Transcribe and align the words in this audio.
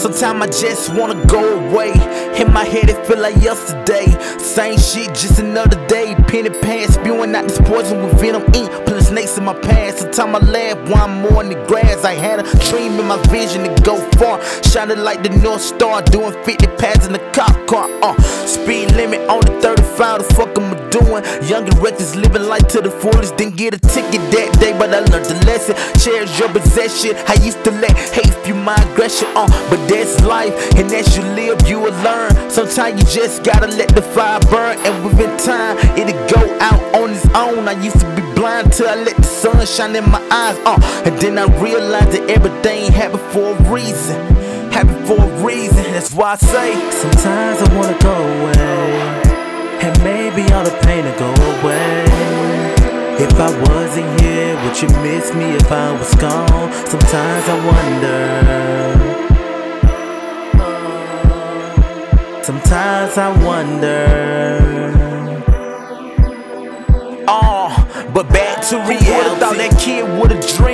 Sometimes 0.00 0.42
I 0.42 0.46
just 0.46 0.94
wanna 0.94 1.24
go 1.26 1.58
away. 1.58 1.92
In 2.40 2.52
my 2.52 2.64
head, 2.64 2.88
it 2.88 3.06
feel 3.06 3.20
like 3.20 3.36
yesterday. 3.36 4.06
Same 4.38 4.78
shit, 4.78 5.08
just 5.14 5.38
another 5.38 5.76
day. 5.88 6.14
Penny 6.26 6.48
pants, 6.48 6.94
spewing 6.94 7.34
out 7.34 7.46
this 7.46 7.58
poison 7.60 8.02
with 8.02 8.18
venom 8.18 8.42
ink. 8.54 8.70
Putting 8.86 9.02
snakes 9.02 9.36
in 9.36 9.44
my 9.44 9.52
pants. 9.52 10.00
Sometimes 10.00 10.36
I 10.36 10.50
laugh 10.50 10.78
I'm 10.94 11.20
more 11.20 11.42
in 11.42 11.50
the 11.50 11.64
grass. 11.66 12.02
I 12.04 12.14
had 12.14 12.40
a 12.40 12.58
dream 12.70 12.98
in 12.98 13.06
my 13.06 13.20
vision 13.28 13.62
to 13.62 13.82
go 13.82 13.98
far. 14.18 14.42
Shining 14.64 15.00
like 15.00 15.22
the 15.22 15.28
North 15.28 15.60
Star, 15.60 16.00
doing 16.02 16.32
50 16.44 16.66
pads 16.78 17.06
in 17.06 17.12
the 17.12 17.20
cop 17.34 17.54
car. 17.66 17.88
Uh, 18.02 18.18
speed 18.46 18.90
limit 18.92 19.20
on 19.28 19.42
the 19.44 19.49
doing? 21.50 21.60
Younger 21.60 21.80
reckless, 21.80 22.14
living 22.16 22.44
life 22.48 22.66
to 22.68 22.80
the 22.80 22.90
fullest. 22.90 23.36
Didn't 23.36 23.56
get 23.56 23.74
a 23.74 23.78
ticket 23.78 24.20
that 24.32 24.58
day, 24.60 24.72
but 24.78 24.90
I 24.90 25.00
learned 25.00 25.26
the 25.26 25.34
lesson. 25.46 25.74
Cherish 26.00 26.38
your 26.38 26.48
possession. 26.48 27.16
I 27.26 27.34
used 27.44 27.62
to 27.64 27.70
let 27.70 27.96
hate 28.14 28.32
fuel 28.44 28.58
my 28.58 28.76
aggression. 28.92 29.28
Uh, 29.34 29.48
but 29.68 29.80
that's 29.88 30.20
life, 30.24 30.54
and 30.76 30.90
as 30.92 31.16
you 31.16 31.22
live, 31.34 31.58
you 31.68 31.80
will 31.80 31.96
learn. 32.02 32.50
Sometimes 32.50 33.00
you 33.00 33.22
just 33.22 33.44
gotta 33.44 33.66
let 33.66 33.88
the 33.94 34.02
fire 34.02 34.40
burn, 34.50 34.78
and 34.78 35.04
within 35.04 35.36
time, 35.38 35.76
it'll 35.98 36.16
go 36.28 36.42
out 36.60 36.80
on 36.94 37.10
its 37.10 37.26
own. 37.34 37.68
I 37.68 37.72
used 37.82 38.00
to 38.00 38.08
be 38.16 38.22
blind 38.34 38.72
till 38.72 38.88
I 38.88 38.94
let 38.94 39.16
the 39.16 39.22
sun 39.22 39.66
shine 39.66 39.96
in 39.96 40.08
my 40.10 40.22
eyes. 40.30 40.56
Uh, 40.64 40.78
and 41.04 41.18
then 41.18 41.38
I 41.38 41.46
realized 41.60 42.12
that 42.12 42.30
everything 42.30 42.92
happened 42.92 43.22
for 43.32 43.56
a 43.56 43.72
reason. 43.72 44.16
Happened 44.70 45.06
for 45.06 45.18
a 45.18 45.44
reason. 45.44 45.82
That's 45.92 46.14
why 46.14 46.32
I 46.32 46.36
say 46.36 46.90
Sometimes 46.90 47.60
I 47.60 47.76
wanna 47.76 47.98
go 47.98 48.14
away, 48.14 49.09
I 53.40 53.48
wasn't 53.72 54.20
here, 54.20 54.54
would 54.62 54.82
you 54.82 54.88
miss 55.02 55.34
me 55.34 55.46
if 55.56 55.72
I 55.72 55.92
was 55.98 56.14
gone? 56.16 56.72
Sometimes 56.86 57.48
I 57.48 57.56
wonder. 57.72 59.10
Sometimes 62.44 63.16
I 63.16 63.44
wonder. 63.44 64.92
Uh, 67.26 68.12
but 68.12 68.28
back 68.28 68.62
to 68.68 68.76
reality. 68.76 69.10
Would've 69.10 69.38
thought 69.38 69.56
that 69.56 69.78
kid 69.80 70.04
would 70.20 70.32
have 70.32 70.46
dreamed 70.46 70.60
of 70.60 70.60
grow 70.60 70.68
up 70.68 70.69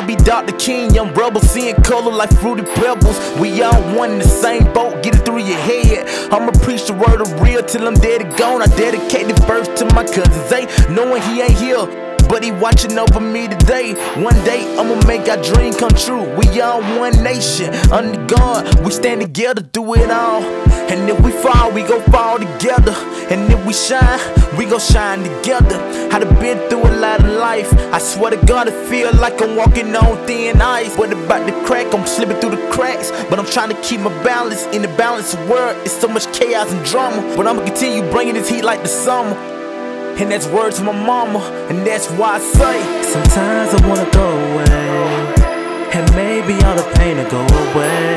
to 0.00 0.06
be 0.06 0.16
Dr. 0.16 0.52
King. 0.56 0.92
Young 0.92 1.12
rebel 1.14 1.40
seeing 1.40 1.74
color 1.82 2.12
like 2.12 2.30
fruity 2.30 2.62
pebbles. 2.62 3.18
We 3.40 3.62
all 3.62 3.80
one 3.96 4.12
in 4.12 4.18
the 4.18 4.28
same 4.28 4.70
boat, 4.72 5.02
get 5.02 5.16
it 5.16 5.24
through 5.24 5.38
your 5.38 5.58
head. 5.58 6.06
I'ma 6.32 6.52
preach 6.62 6.86
the 6.86 6.92
word 6.92 7.20
of 7.20 7.40
real 7.40 7.62
till 7.62 7.86
I'm 7.86 7.94
dead 7.94 8.22
and 8.22 8.36
gone. 8.36 8.62
I 8.62 8.66
dedicate 8.66 9.26
this 9.28 9.38
verse 9.44 9.68
to 9.78 9.84
my 9.94 10.04
cousins, 10.04 10.50
they 10.50 10.66
knowing 10.92 11.22
he 11.22 11.40
ain't 11.40 11.52
here. 11.52 11.86
But 12.28 12.42
he 12.42 12.50
watching 12.50 12.98
over 12.98 13.20
me 13.20 13.46
today. 13.48 13.94
One 14.20 14.34
day 14.44 14.76
I'ma 14.76 14.96
make 15.06 15.28
our 15.28 15.40
dream 15.42 15.72
come 15.74 15.90
true. 15.90 16.24
We 16.36 16.60
all 16.60 16.82
one 16.98 17.22
nation 17.22 17.72
under 17.92 18.24
God. 18.26 18.84
We 18.84 18.90
stand 18.90 19.20
together 19.20 19.62
through 19.62 19.94
it 19.94 20.10
all. 20.10 20.42
And 20.90 21.08
if 21.08 21.18
we 21.20 21.30
fall, 21.30 21.70
we 21.72 21.82
gon' 21.82 22.02
fall 22.10 22.38
together. 22.38 22.94
And 23.30 23.52
if 23.52 23.64
we 23.64 23.72
shine, 23.72 24.18
we 24.58 24.66
gon' 24.66 24.80
shine 24.80 25.22
together. 25.22 25.78
I 26.12 26.18
done 26.18 26.34
been 26.40 26.58
through 26.68 26.85
life. 27.46 27.72
I 27.96 27.98
swear 27.98 28.30
to 28.36 28.40
God, 28.52 28.66
it 28.66 28.76
feel 28.90 29.10
like 29.24 29.40
I'm 29.40 29.54
walking 29.62 29.94
on 29.94 30.26
thin 30.26 30.60
ice. 30.60 30.92
What 30.98 31.12
about 31.12 31.42
the 31.48 31.54
crack? 31.66 31.86
I'm 31.94 32.06
slipping 32.06 32.38
through 32.40 32.54
the 32.58 32.64
cracks. 32.74 33.08
But 33.28 33.38
I'm 33.38 33.50
trying 33.56 33.70
to 33.74 33.78
keep 33.86 34.00
my 34.00 34.14
balance 34.24 34.62
in 34.74 34.80
the 34.82 34.92
balanced 35.02 35.38
world. 35.50 35.74
It's 35.86 35.98
so 36.02 36.08
much 36.08 36.26
chaos 36.38 36.72
and 36.74 36.82
drama. 36.84 37.20
But 37.36 37.46
I'ma 37.46 37.62
continue 37.70 38.02
bringing 38.14 38.34
this 38.34 38.48
heat 38.48 38.64
like 38.70 38.82
the 38.82 38.92
summer. 39.04 39.36
And 40.20 40.26
that's 40.32 40.48
words 40.56 40.78
to 40.78 40.84
my 40.90 40.96
mama, 41.12 41.40
and 41.68 41.86
that's 41.86 42.08
why 42.18 42.30
I 42.36 42.40
say 42.58 42.76
Sometimes 43.14 43.68
I 43.76 43.80
wanna 43.86 44.08
go 44.22 44.28
away, 44.46 44.88
and 45.96 46.04
maybe 46.16 46.54
all 46.64 46.76
the 46.82 46.88
pain 46.96 47.18
will 47.18 47.30
go 47.36 47.42
away. 47.64 48.16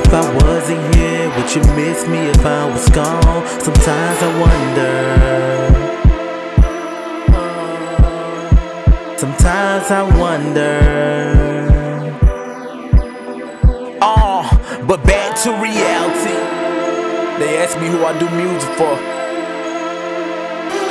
If 0.00 0.06
I 0.22 0.24
wasn't 0.40 0.82
here, 0.94 1.26
would 1.34 1.50
you 1.54 1.62
miss 1.74 2.06
me 2.06 2.20
if 2.34 2.46
I 2.46 2.62
was 2.72 2.88
gone? 2.90 3.42
Sometimes 3.66 4.18
I 4.28 4.30
wonder. 4.44 5.27
Sometimes 9.18 9.90
I 9.90 10.02
wonder. 10.16 10.78
Uh, 14.00 14.86
but 14.86 15.02
back 15.02 15.36
to 15.42 15.50
reality. 15.54 16.38
They 17.42 17.58
ask 17.58 17.76
me 17.80 17.88
who 17.88 18.04
I 18.04 18.16
do 18.16 18.30
music 18.30 18.70
for. 18.78 18.94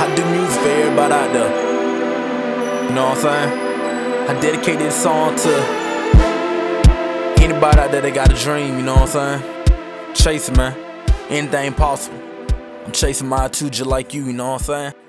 I 0.04 0.14
do 0.14 0.26
music 0.32 0.60
for 0.62 0.68
everybody 0.68 1.14
out 1.14 1.32
there. 1.32 2.90
You 2.90 2.96
know 2.96 3.06
what 3.08 3.18
I'm 3.20 3.24
saying? 3.24 4.30
I 4.30 4.42
dedicate 4.42 4.80
this 4.80 5.02
song 5.02 5.34
to 5.38 5.54
anybody 7.42 7.80
out 7.80 7.92
there 7.92 8.02
that 8.02 8.14
got 8.14 8.34
a 8.34 8.36
dream, 8.36 8.78
you 8.78 8.84
know 8.84 8.96
what 8.96 9.16
I'm 9.16 9.40
saying? 9.40 10.16
Chasing, 10.16 10.58
man. 10.58 10.76
Anything 11.30 11.74
possible. 11.76 12.22
I'm 12.86 12.92
chasing 12.92 13.30
my 13.30 13.48
2 13.48 13.70
just 13.70 13.90
like 13.90 14.14
you, 14.14 14.26
you 14.26 14.34
know 14.34 14.52
what 14.52 14.70
I'm 14.70 14.92
saying? 14.92 15.07